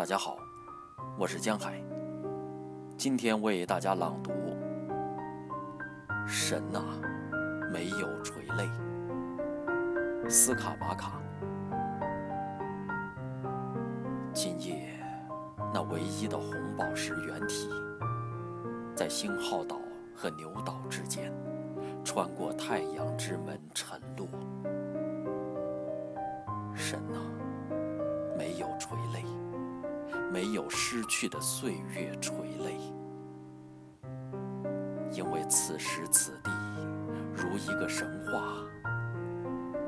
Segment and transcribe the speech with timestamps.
[0.00, 0.38] 大家好，
[1.18, 1.78] 我是江海。
[2.96, 4.32] 今天为大家朗读
[6.26, 6.80] 《神啊，
[7.70, 8.64] 没有垂泪》。
[10.30, 11.20] 斯卡马卡。
[14.32, 14.98] 今夜，
[15.70, 17.68] 那唯一的红宝石原体，
[18.96, 19.78] 在星号岛
[20.16, 21.30] 和牛岛之间，
[22.02, 24.26] 穿过太阳之门沉落。
[26.74, 27.20] 神啊，
[28.38, 29.22] 没有垂泪，
[30.32, 32.76] 没有失去的岁月垂泪。
[35.12, 36.50] 因为此时此地，
[37.34, 38.64] 如一个神话，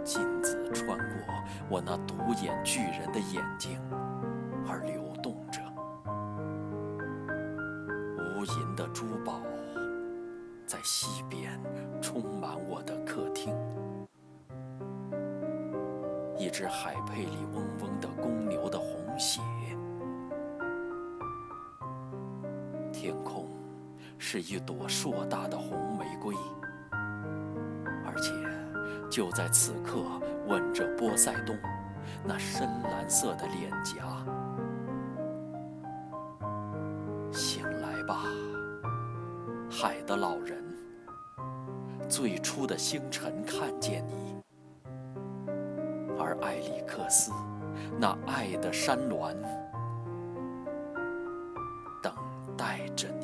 [0.04, 1.34] 金子穿过
[1.70, 3.80] 我那独眼巨人的眼睛
[4.66, 5.60] 而流动着，
[8.18, 9.40] 无垠的珠宝
[10.66, 11.60] 在西边
[12.02, 13.54] 充满我的客厅，
[16.36, 18.00] 一只海佩里嗡嗡
[23.02, 23.48] 天空。
[24.16, 26.36] 是一朵硕大的红玫瑰，
[28.06, 28.32] 而且
[29.10, 29.98] 就在此刻
[30.46, 31.58] 吻着波塞冬
[32.24, 34.24] 那深蓝色的脸颊。
[37.32, 38.22] 醒来吧，
[39.68, 40.62] 海的老人，
[42.08, 44.40] 最初的星辰看见你，
[46.16, 47.32] 而埃里克斯
[47.98, 49.36] 那爱的山峦。
[52.62, 53.21] 爱着。